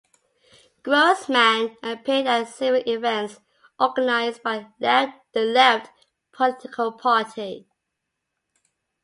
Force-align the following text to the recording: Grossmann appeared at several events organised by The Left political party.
Grossmann 0.81 1.77
appeared 1.83 2.25
at 2.25 2.47
several 2.47 2.81
events 2.89 3.39
organised 3.79 4.41
by 4.41 4.65
The 4.79 5.13
Left 5.35 5.91
political 6.31 6.93
party. 6.93 7.67